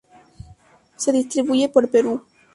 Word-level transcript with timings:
Se 0.95 1.11
distribuye 1.11 1.69
por 1.69 1.87
Perú. 1.91 2.25